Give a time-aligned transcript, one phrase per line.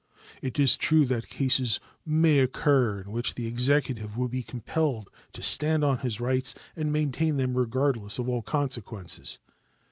[0.41, 5.43] It is true that cases may occur in which the Executive would be compelled to
[5.43, 9.37] stand on its rights, and maintain them regardless of all consequences.